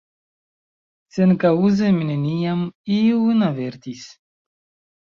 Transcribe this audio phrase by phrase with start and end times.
[1.17, 2.67] Senkaŭze mi neniam
[2.99, 4.09] iun avertis.